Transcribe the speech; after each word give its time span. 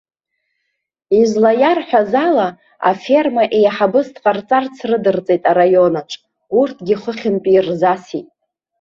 Излаиарҳәаз 1.19 2.11
ала, 2.25 2.47
аферма 2.89 3.43
еиҳабыс 3.57 4.07
дҟарҵарц 4.15 4.75
рыдырҵеит 4.89 5.43
араионаҿ, 5.51 6.11
урҭгьы 6.59 6.95
хыхьынтәи 7.01 7.55
ирзасит. 7.57 8.27